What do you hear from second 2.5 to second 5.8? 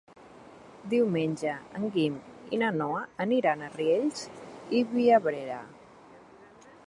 i na Noa aniran a Riells i Viabrea.